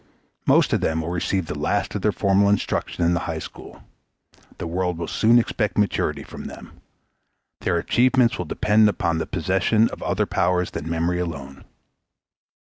Most 0.47 0.73
of 0.73 0.81
them 0.81 1.01
will 1.01 1.11
receive 1.11 1.45
the 1.45 1.53
last 1.59 1.93
of 1.93 2.01
their 2.01 2.11
formal 2.11 2.49
instruction 2.49 3.05
in 3.05 3.13
the 3.13 3.19
high 3.29 3.37
school. 3.37 3.83
The 4.57 4.65
world 4.65 4.97
will 4.97 5.07
soon 5.07 5.37
expect 5.37 5.77
maturity 5.77 6.23
from 6.23 6.45
them. 6.45 6.81
Their 7.59 7.77
achievements 7.77 8.39
will 8.39 8.45
depend 8.45 8.89
upon 8.89 9.19
the 9.19 9.27
possession 9.27 9.89
of 9.89 10.01
other 10.01 10.25
powers 10.25 10.71
than 10.71 10.89
memory 10.89 11.19
alone. 11.19 11.65